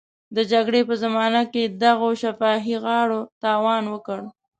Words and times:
د 0.35 0.37
جګړې 0.51 0.81
په 0.89 0.93
زمانه 1.03 1.41
کې 1.51 1.63
دغو 1.83 2.09
شفاهي 2.21 2.75
غاړو 2.85 3.21
تاوان 3.43 3.83
وکړ. 3.93 4.19